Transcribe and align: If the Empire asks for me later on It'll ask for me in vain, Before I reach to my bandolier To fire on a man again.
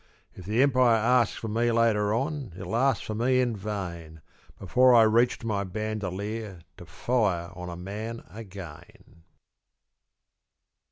If 0.33 0.45
the 0.45 0.63
Empire 0.63 0.95
asks 0.95 1.37
for 1.37 1.47
me 1.47 1.71
later 1.71 2.11
on 2.11 2.53
It'll 2.57 2.75
ask 2.75 3.03
for 3.03 3.13
me 3.13 3.39
in 3.39 3.55
vain, 3.55 4.21
Before 4.57 4.95
I 4.95 5.03
reach 5.03 5.37
to 5.37 5.45
my 5.45 5.63
bandolier 5.63 6.61
To 6.77 6.87
fire 6.87 7.51
on 7.53 7.69
a 7.69 7.75
man 7.77 8.23
again. 8.31 9.21